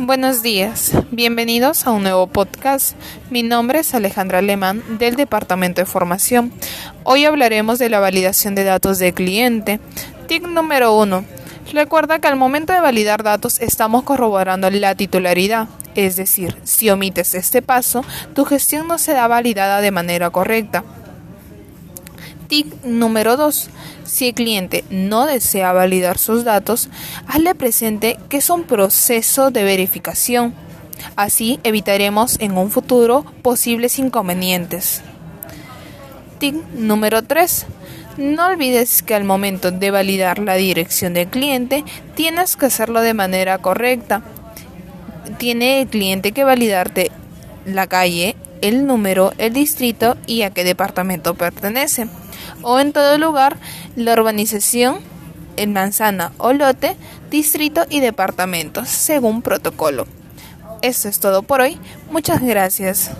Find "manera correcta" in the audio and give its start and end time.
19.90-20.84, 43.14-44.22